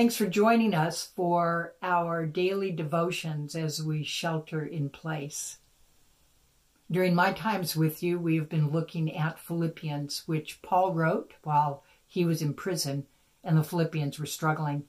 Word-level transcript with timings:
Thanks 0.00 0.16
for 0.16 0.24
joining 0.24 0.74
us 0.74 1.10
for 1.14 1.74
our 1.82 2.24
daily 2.24 2.70
devotions 2.70 3.54
as 3.54 3.82
we 3.82 4.02
shelter 4.02 4.64
in 4.64 4.88
place. 4.88 5.58
During 6.90 7.14
my 7.14 7.34
times 7.34 7.76
with 7.76 8.02
you, 8.02 8.18
we 8.18 8.36
have 8.36 8.48
been 8.48 8.70
looking 8.70 9.14
at 9.14 9.38
Philippians, 9.38 10.22
which 10.24 10.62
Paul 10.62 10.94
wrote 10.94 11.34
while 11.42 11.84
he 12.06 12.24
was 12.24 12.40
in 12.40 12.54
prison 12.54 13.08
and 13.44 13.58
the 13.58 13.62
Philippians 13.62 14.18
were 14.18 14.24
struggling. 14.24 14.84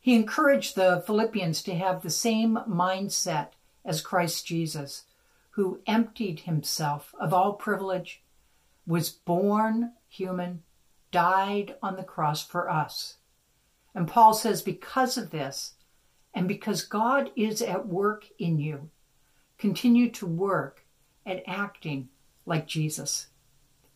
He 0.00 0.14
encouraged 0.14 0.76
the 0.76 1.02
Philippians 1.06 1.62
to 1.64 1.74
have 1.74 2.00
the 2.00 2.08
same 2.08 2.58
mindset 2.66 3.48
as 3.84 4.00
Christ 4.00 4.46
Jesus, 4.46 5.04
who 5.50 5.82
emptied 5.86 6.40
himself 6.40 7.14
of 7.20 7.34
all 7.34 7.52
privilege, 7.52 8.22
was 8.86 9.10
born 9.10 9.92
human, 10.08 10.62
died 11.10 11.74
on 11.82 11.96
the 11.96 12.02
cross 12.02 12.42
for 12.42 12.70
us 12.70 13.18
and 13.96 14.06
Paul 14.06 14.34
says, 14.34 14.60
because 14.60 15.16
of 15.16 15.30
this, 15.30 15.72
and 16.34 16.46
because 16.46 16.82
God 16.82 17.30
is 17.34 17.62
at 17.62 17.88
work 17.88 18.26
in 18.38 18.58
you, 18.58 18.90
continue 19.56 20.10
to 20.10 20.26
work 20.26 20.84
at 21.24 21.42
acting 21.46 22.10
like 22.44 22.66
Jesus, 22.66 23.28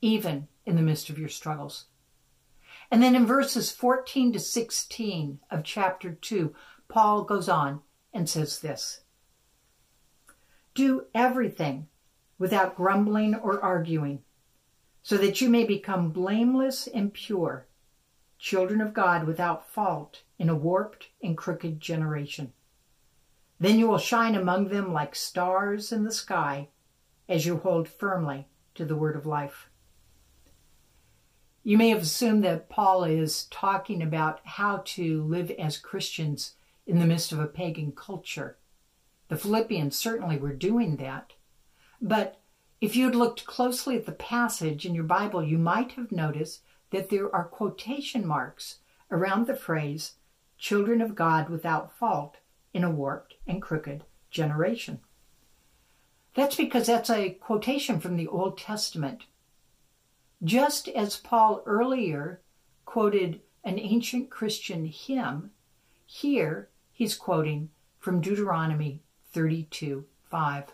even 0.00 0.48
in 0.64 0.76
the 0.76 0.82
midst 0.82 1.10
of 1.10 1.18
your 1.18 1.28
struggles. 1.28 1.84
And 2.90 3.02
then 3.02 3.14
in 3.14 3.26
verses 3.26 3.70
14 3.70 4.32
to 4.32 4.40
16 4.40 5.40
of 5.50 5.64
chapter 5.64 6.12
2, 6.12 6.54
Paul 6.88 7.24
goes 7.24 7.50
on 7.50 7.82
and 8.14 8.26
says 8.26 8.60
this 8.60 9.02
Do 10.74 11.08
everything 11.14 11.88
without 12.38 12.74
grumbling 12.74 13.34
or 13.34 13.62
arguing, 13.62 14.20
so 15.02 15.18
that 15.18 15.42
you 15.42 15.50
may 15.50 15.64
become 15.64 16.10
blameless 16.10 16.86
and 16.86 17.12
pure 17.12 17.66
children 18.40 18.80
of 18.80 18.94
God 18.94 19.26
without 19.26 19.68
fault 19.70 20.22
in 20.38 20.48
a 20.48 20.54
warped 20.54 21.08
and 21.22 21.36
crooked 21.36 21.78
generation. 21.78 22.52
Then 23.60 23.78
you 23.78 23.86
will 23.86 23.98
shine 23.98 24.34
among 24.34 24.68
them 24.68 24.94
like 24.94 25.14
stars 25.14 25.92
in 25.92 26.04
the 26.04 26.10
sky 26.10 26.68
as 27.28 27.44
you 27.44 27.58
hold 27.58 27.86
firmly 27.86 28.46
to 28.74 28.86
the 28.86 28.96
word 28.96 29.14
of 29.14 29.26
life. 29.26 29.68
You 31.62 31.76
may 31.76 31.90
have 31.90 32.00
assumed 32.00 32.42
that 32.44 32.70
Paul 32.70 33.04
is 33.04 33.44
talking 33.50 34.02
about 34.02 34.40
how 34.44 34.82
to 34.86 35.22
live 35.22 35.50
as 35.52 35.76
Christians 35.76 36.54
in 36.86 36.98
the 36.98 37.06
midst 37.06 37.32
of 37.32 37.38
a 37.38 37.46
pagan 37.46 37.92
culture. 37.92 38.56
The 39.28 39.36
Philippians 39.36 39.94
certainly 39.94 40.38
were 40.38 40.54
doing 40.54 40.96
that. 40.96 41.34
But 42.00 42.40
if 42.80 42.96
you 42.96 43.04
had 43.04 43.14
looked 43.14 43.44
closely 43.44 43.96
at 43.96 44.06
the 44.06 44.12
passage 44.12 44.86
in 44.86 44.94
your 44.94 45.04
Bible, 45.04 45.44
you 45.44 45.58
might 45.58 45.92
have 45.92 46.10
noticed 46.10 46.62
that 46.90 47.10
there 47.10 47.34
are 47.34 47.44
quotation 47.44 48.26
marks 48.26 48.76
around 49.10 49.46
the 49.46 49.56
phrase, 49.56 50.14
children 50.58 51.00
of 51.00 51.14
God 51.14 51.48
without 51.48 51.96
fault 51.96 52.36
in 52.72 52.84
a 52.84 52.90
warped 52.90 53.34
and 53.46 53.60
crooked 53.60 54.04
generation. 54.30 55.00
That's 56.34 56.56
because 56.56 56.86
that's 56.86 57.10
a 57.10 57.30
quotation 57.30 58.00
from 58.00 58.16
the 58.16 58.28
Old 58.28 58.56
Testament. 58.56 59.24
Just 60.42 60.88
as 60.88 61.16
Paul 61.16 61.62
earlier 61.66 62.40
quoted 62.84 63.40
an 63.64 63.78
ancient 63.78 64.30
Christian 64.30 64.86
hymn, 64.86 65.50
here 66.06 66.68
he's 66.92 67.14
quoting 67.14 67.70
from 67.98 68.20
Deuteronomy 68.20 69.02
32 69.32 70.06
5. 70.30 70.64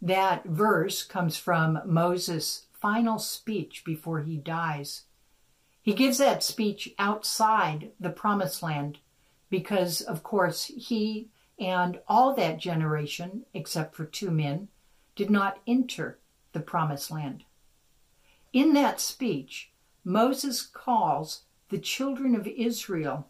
That 0.00 0.44
verse 0.44 1.02
comes 1.02 1.36
from 1.36 1.80
Moses' 1.84 2.65
final 2.86 3.18
speech 3.18 3.82
before 3.84 4.20
he 4.20 4.36
dies. 4.36 5.06
He 5.82 5.92
gives 5.92 6.18
that 6.18 6.44
speech 6.44 6.94
outside 7.00 7.90
the 7.98 8.10
promised 8.10 8.62
land 8.62 8.98
because, 9.50 10.00
of 10.00 10.22
course, 10.22 10.66
he 10.66 11.28
and 11.58 11.98
all 12.06 12.32
that 12.36 12.60
generation, 12.60 13.44
except 13.52 13.96
for 13.96 14.04
two 14.04 14.30
men, 14.30 14.68
did 15.16 15.30
not 15.30 15.58
enter 15.66 16.20
the 16.52 16.60
promised 16.60 17.10
land. 17.10 17.42
In 18.52 18.72
that 18.74 19.00
speech, 19.00 19.72
Moses 20.04 20.62
calls 20.62 21.42
the 21.70 21.78
children 21.78 22.36
of 22.36 22.46
Israel 22.46 23.26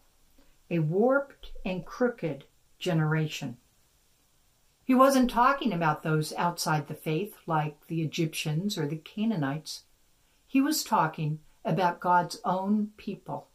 a 0.69 0.77
warped 0.77 1.51
and 1.65 1.83
crooked 1.83 2.43
generation. 2.77 3.57
He 4.87 4.95
wasn't 4.95 5.29
talking 5.29 5.73
about 5.73 6.03
those 6.03 6.31
outside 6.37 6.87
the 6.87 6.93
faith, 6.93 7.35
like 7.45 7.75
the 7.87 8.01
Egyptians 8.01 8.77
or 8.77 8.87
the 8.87 8.95
Canaanites. 8.95 9.83
He 10.47 10.61
was 10.61 10.81
talking 10.81 11.39
about 11.65 11.99
God's 11.99 12.39
own 12.45 12.91
people. 12.95 13.49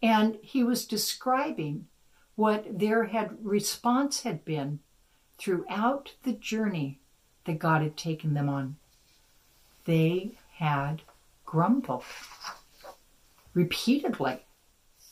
And 0.00 0.38
he 0.42 0.62
was 0.62 0.86
describing 0.86 1.88
what 2.36 2.78
their 2.78 3.06
had 3.06 3.44
response 3.44 4.22
had 4.22 4.44
been 4.44 4.78
throughout 5.38 6.12
the 6.22 6.34
journey 6.34 7.00
that 7.46 7.58
God 7.58 7.82
had 7.82 7.96
taken 7.96 8.34
them 8.34 8.48
on. 8.48 8.76
They 9.86 10.38
had 10.58 11.02
grumbled 11.44 12.04
repeatedly. 13.54 14.44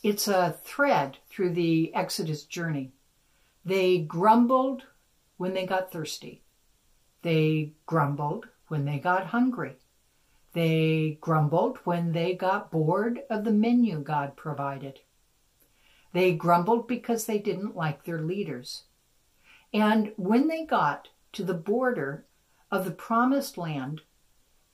It's 0.03 0.29
a 0.29 0.55
thread 0.63 1.17
through 1.27 1.53
the 1.53 1.93
Exodus 1.93 2.43
journey. 2.43 2.93
They 3.65 3.97
grumbled 3.97 4.83
when 5.37 5.53
they 5.53 5.65
got 5.65 5.91
thirsty. 5.91 6.43
They 7.21 7.73
grumbled 7.85 8.47
when 8.67 8.85
they 8.85 8.99
got 8.99 9.27
hungry. 9.27 9.77
They 10.53 11.17
grumbled 11.19 11.77
when 11.83 12.11
they 12.11 12.35
got 12.35 12.71
bored 12.71 13.21
of 13.29 13.43
the 13.43 13.51
menu 13.51 13.99
God 13.99 14.35
provided. 14.35 14.99
They 16.13 16.33
grumbled 16.33 16.87
because 16.87 17.25
they 17.25 17.39
didn't 17.39 17.75
like 17.75 18.03
their 18.03 18.21
leaders. 18.21 18.83
And 19.73 20.11
when 20.15 20.47
they 20.47 20.65
got 20.65 21.09
to 21.33 21.43
the 21.43 21.55
border 21.55 22.25
of 22.69 22.85
the 22.85 22.91
promised 22.91 23.57
land, 23.57 24.01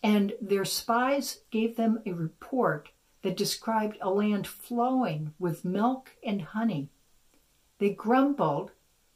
and 0.03 0.34
their 0.42 0.66
spies 0.66 1.42
gave 1.52 1.75
them 1.75 2.02
a 2.06 2.12
report 2.12 2.90
that 3.22 3.38
described 3.38 3.98
a 4.02 4.09
land 4.09 4.48
flowing 4.48 5.34
with 5.40 5.66
milk 5.66 6.12
and 6.24 6.42
honey, 6.42 6.90
they 7.80 7.90
grumbled 7.90 8.72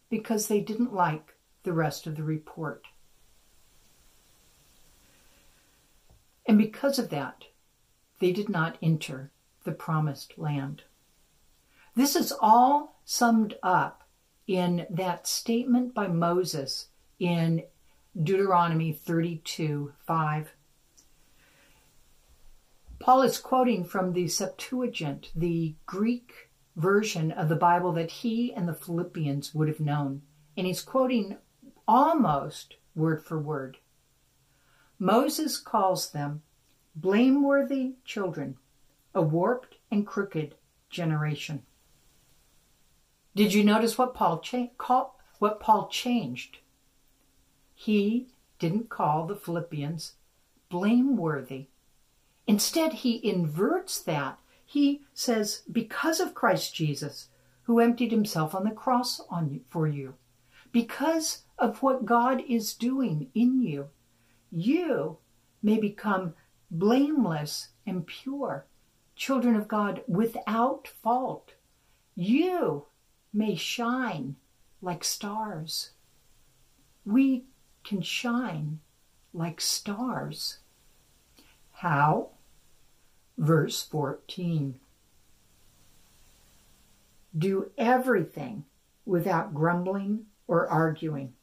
because 0.09 0.47
they 0.47 0.61
didn't 0.61 0.93
like 0.93 1.32
the 1.63 1.73
rest 1.73 2.07
of 2.07 2.15
the 2.15 2.23
report. 2.23 2.85
And 6.45 6.57
because 6.57 6.99
of 6.99 7.09
that, 7.09 7.45
they 8.19 8.31
did 8.31 8.49
not 8.49 8.77
enter 8.81 9.31
the 9.63 9.71
promised 9.71 10.37
land. 10.37 10.83
This 11.95 12.15
is 12.15 12.33
all 12.39 12.99
summed 13.05 13.55
up 13.63 14.03
in 14.47 14.85
that 14.89 15.27
statement 15.27 15.93
by 15.93 16.07
Moses 16.07 16.87
in 17.19 17.63
Deuteronomy 18.21 18.91
32 18.91 19.93
5. 20.05 20.53
Paul 22.99 23.21
is 23.21 23.37
quoting 23.37 23.83
from 23.83 24.13
the 24.13 24.27
Septuagint, 24.27 25.29
the 25.35 25.75
Greek 25.85 26.49
version 26.75 27.31
of 27.31 27.49
the 27.49 27.55
Bible 27.55 27.91
that 27.93 28.09
he 28.09 28.53
and 28.53 28.67
the 28.67 28.73
Philippians 28.73 29.53
would 29.53 29.67
have 29.67 29.79
known. 29.79 30.21
And 30.55 30.65
he's 30.65 30.81
quoting 30.81 31.37
almost 31.87 32.75
word 32.95 33.23
for 33.23 33.39
word. 33.39 33.77
Moses 34.99 35.57
calls 35.57 36.11
them 36.11 36.41
blameworthy 36.95 37.93
children, 38.05 38.57
a 39.13 39.21
warped 39.21 39.75
and 39.91 40.05
crooked 40.05 40.55
generation. 40.89 41.63
Did 43.35 43.53
you 43.53 43.63
notice 43.63 43.97
what 43.97 44.13
Paul 44.13 44.39
cha- 44.39 44.67
call, 44.77 45.19
what 45.39 45.59
Paul 45.59 45.87
changed? 45.87 46.59
He 47.73 48.27
didn't 48.59 48.89
call 48.89 49.25
the 49.25 49.35
Philippians 49.35 50.13
blameworthy. 50.69 51.67
Instead, 52.47 52.93
he 52.93 53.19
inverts 53.27 53.99
that. 54.01 54.37
He 54.65 55.01
says, 55.13 55.63
because 55.71 56.19
of 56.19 56.33
Christ 56.33 56.73
Jesus, 56.73 57.29
who 57.63 57.79
emptied 57.79 58.11
himself 58.11 58.53
on 58.53 58.63
the 58.63 58.71
cross 58.71 59.21
on, 59.29 59.61
for 59.69 59.87
you, 59.87 60.15
because 60.73 61.43
of 61.57 61.81
what 61.81 62.05
God 62.05 62.43
is 62.49 62.73
doing 62.73 63.29
in 63.33 63.61
you, 63.61 63.89
you 64.51 65.19
may 65.61 65.79
become 65.79 66.33
blameless 66.69 67.69
and 67.85 68.05
pure, 68.05 68.65
children 69.15 69.55
of 69.55 69.67
God 69.67 70.01
without 70.07 70.87
fault. 70.87 71.53
You 72.15 72.87
may 73.31 73.55
shine 73.55 74.35
like 74.81 75.03
stars. 75.03 75.91
We 77.05 77.45
can 77.83 78.01
shine 78.01 78.79
like 79.31 79.61
stars. 79.61 80.57
How? 81.71 82.29
Verse 83.37 83.83
14. 83.83 84.79
Do 87.37 87.71
everything 87.77 88.65
without 89.05 89.53
grumbling 89.53 90.25
or 90.47 90.67
arguing 90.67 91.33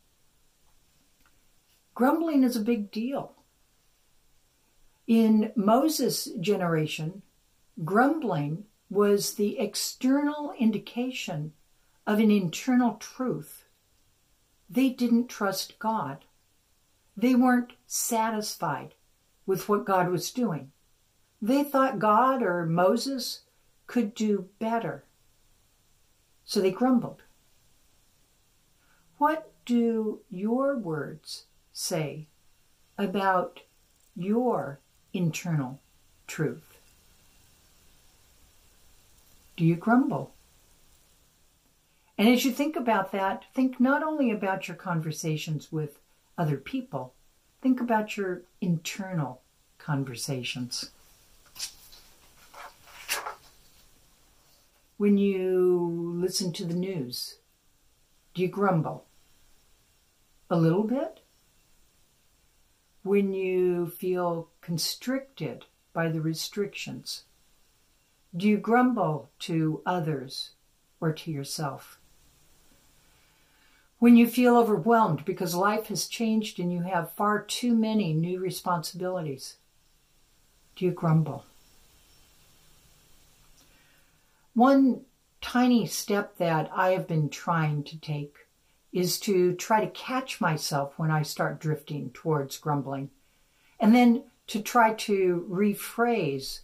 Grumbling 2.00 2.44
is 2.44 2.56
a 2.56 2.60
big 2.60 2.90
deal. 2.90 3.34
In 5.06 5.52
Moses' 5.54 6.30
generation, 6.40 7.20
grumbling 7.84 8.64
was 8.88 9.34
the 9.34 9.58
external 9.58 10.54
indication 10.58 11.52
of 12.06 12.18
an 12.18 12.30
internal 12.30 12.94
truth. 12.94 13.66
They 14.70 14.88
didn't 14.88 15.28
trust 15.28 15.78
God. 15.78 16.24
They 17.16 17.34
weren't 17.34 17.74
satisfied 17.86 18.94
with 19.44 19.68
what 19.68 19.84
God 19.84 20.08
was 20.08 20.30
doing. 20.30 20.72
They 21.42 21.64
thought 21.64 21.98
God 21.98 22.42
or 22.42 22.64
Moses 22.64 23.42
could 23.86 24.14
do 24.14 24.48
better. 24.58 25.04
So 26.44 26.62
they 26.62 26.70
grumbled. 26.70 27.24
What 29.20 29.52
do 29.66 30.20
your 30.30 30.78
words 30.78 31.44
say 31.74 32.26
about 32.96 33.60
your 34.16 34.80
internal 35.12 35.78
truth? 36.26 36.78
Do 39.58 39.66
you 39.66 39.76
grumble? 39.76 40.32
And 42.16 42.30
as 42.30 42.46
you 42.46 42.50
think 42.50 42.76
about 42.76 43.12
that, 43.12 43.44
think 43.52 43.78
not 43.78 44.02
only 44.02 44.30
about 44.30 44.68
your 44.68 44.76
conversations 44.78 45.70
with 45.70 45.98
other 46.38 46.56
people, 46.56 47.12
think 47.60 47.78
about 47.78 48.16
your 48.16 48.40
internal 48.62 49.42
conversations. 49.76 50.92
When 54.96 55.18
you 55.18 56.16
listen 56.16 56.54
to 56.54 56.64
the 56.64 56.72
news, 56.72 57.36
do 58.32 58.40
you 58.40 58.48
grumble? 58.48 59.04
A 60.52 60.58
little 60.58 60.82
bit? 60.82 61.20
When 63.04 63.32
you 63.32 63.86
feel 63.86 64.48
constricted 64.60 65.66
by 65.92 66.08
the 66.08 66.20
restrictions, 66.20 67.22
do 68.36 68.48
you 68.48 68.58
grumble 68.58 69.30
to 69.40 69.80
others 69.86 70.50
or 71.00 71.12
to 71.12 71.30
yourself? 71.30 72.00
When 74.00 74.16
you 74.16 74.26
feel 74.26 74.56
overwhelmed 74.56 75.24
because 75.24 75.54
life 75.54 75.86
has 75.86 76.06
changed 76.06 76.58
and 76.58 76.72
you 76.72 76.80
have 76.80 77.12
far 77.12 77.40
too 77.40 77.76
many 77.76 78.12
new 78.12 78.40
responsibilities, 78.40 79.56
do 80.74 80.84
you 80.84 80.90
grumble? 80.90 81.44
One 84.54 85.02
tiny 85.40 85.86
step 85.86 86.38
that 86.38 86.68
I 86.74 86.90
have 86.90 87.06
been 87.06 87.28
trying 87.28 87.84
to 87.84 87.98
take 87.98 88.36
is 88.92 89.18
to 89.20 89.54
try 89.54 89.84
to 89.84 89.90
catch 89.90 90.40
myself 90.40 90.98
when 90.98 91.10
I 91.10 91.22
start 91.22 91.60
drifting 91.60 92.10
towards 92.10 92.58
grumbling, 92.58 93.10
and 93.78 93.94
then 93.94 94.24
to 94.48 94.60
try 94.60 94.94
to 94.94 95.46
rephrase 95.48 96.60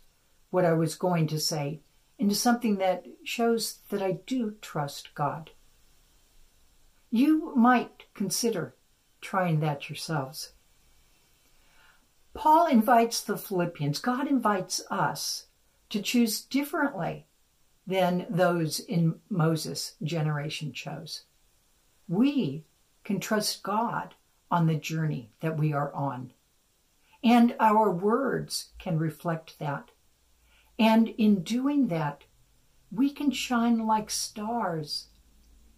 what 0.50 0.64
I 0.64 0.73
was 0.73 0.94
going 0.94 1.26
to 1.28 1.38
say 1.38 1.81
into 2.19 2.34
something 2.34 2.76
that 2.76 3.06
shows 3.25 3.78
that 3.90 4.02
I 4.02 4.19
do 4.26 4.56
trust 4.61 5.14
God. 5.14 5.50
You 7.11 7.55
might 7.55 8.05
consider 8.14 8.75
trying 9.20 9.61
that 9.61 9.88
yourselves. 9.88 10.52
Paul 12.34 12.67
invites 12.67 13.20
the 13.22 13.38
Philippians, 13.38 13.99
God 13.99 14.26
invites 14.26 14.82
us 14.90 15.46
to 15.90 16.02
choose 16.02 16.40
differently 16.43 17.26
than 17.87 18.26
those 18.29 18.81
in 18.81 19.20
Moses' 19.31 19.94
generation 20.02 20.72
chose. 20.72 21.22
We 22.08 22.64
can 23.05 23.20
trust 23.20 23.62
God 23.62 24.14
on 24.50 24.67
the 24.67 24.75
journey 24.75 25.31
that 25.41 25.58
we 25.58 25.73
are 25.73 25.93
on. 25.93 26.32
And 27.23 27.56
our 27.58 27.91
words 27.91 28.70
can 28.79 28.99
reflect 28.99 29.58
that. 29.58 29.91
And 30.79 31.08
in 31.08 31.43
doing 31.43 31.88
that, 31.88 32.25
we 32.93 33.11
can 33.11 33.31
shine 33.31 33.87
like 33.87 34.11
stars 34.11 35.08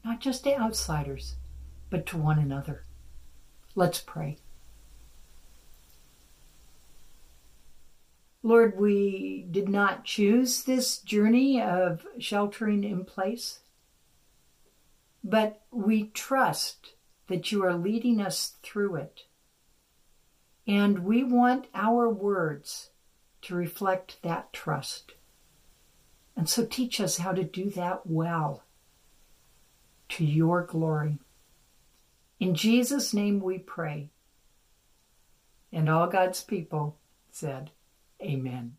not 0.05 0.21
just 0.21 0.45
to 0.45 0.59
outsiders, 0.59 1.35
but 1.91 2.07
to 2.07 2.17
one 2.17 2.39
another. 2.39 2.85
Let's 3.75 4.01
pray. 4.01 4.39
Lord, 8.43 8.79
we 8.79 9.47
did 9.51 9.69
not 9.69 10.05
choose 10.05 10.63
this 10.63 10.99
journey 10.99 11.61
of 11.61 12.07
sheltering 12.19 12.85
in 12.85 13.05
place, 13.05 13.61
but 15.23 15.63
we 15.71 16.05
trust 16.09 16.95
that 17.29 17.53
you 17.53 17.65
are 17.65 17.75
leading 17.75 18.21
us 18.21 18.55
through 18.63 18.97
it. 18.97 19.25
And 20.67 21.01
we 21.01 21.23
want 21.23 21.67
our 21.75 22.09
words 22.09 22.91
to 23.43 23.55
reflect 23.55 24.23
that 24.23 24.53
trust. 24.53 25.13
And 26.37 26.49
so 26.49 26.65
teach 26.65 27.01
us 27.01 27.19
how 27.19 27.33
to 27.33 27.45
do 27.45 27.71
that 27.71 28.07
well 28.07 28.65
to 30.11 30.25
your 30.25 30.63
glory. 30.63 31.19
In 32.41 32.55
Jesus' 32.55 33.13
name 33.13 33.41
we 33.41 33.59
pray. 33.59 34.11
And 35.73 35.89
all 35.89 36.07
God's 36.07 36.43
people 36.43 36.97
said, 37.31 37.71
Amen. 38.23 38.78